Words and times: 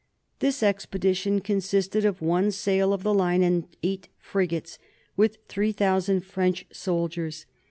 This 0.39 0.63
expedition 0.63 1.41
consisted 1.41 2.05
of 2.05 2.23
one 2.23 2.49
sail 2.49 2.91
of 2.91 3.03
the 3.03 3.13
line 3.13 3.43
and 3.43 3.65
eight 3.83 4.09
frigates, 4.17 4.79
with 5.15 5.37
3000 5.47 6.21
French 6.21 6.65
soldiers. 6.71 7.45